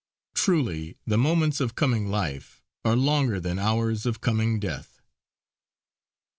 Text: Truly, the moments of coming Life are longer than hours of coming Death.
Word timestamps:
Truly, 0.33 0.97
the 1.05 1.15
moments 1.19 1.61
of 1.61 1.75
coming 1.75 2.09
Life 2.09 2.63
are 2.83 2.95
longer 2.95 3.39
than 3.39 3.59
hours 3.59 4.07
of 4.07 4.19
coming 4.19 4.59
Death. 4.59 4.99